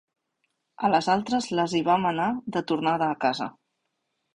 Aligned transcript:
A 0.87 0.91
les 0.93 1.11
altres 1.17 1.51
les 1.61 1.77
hi 1.81 1.85
va 1.91 2.01
manar 2.09 2.33
de 2.59 2.67
tornada 2.75 3.15
a 3.15 3.23
casa. 3.29 3.53